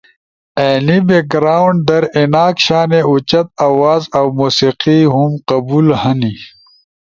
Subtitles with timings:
[0.61, 6.33] اینی بیک گراونڈ در ایناک شانے اوچت آواز اؤ موسیقی ہم قبول ہنی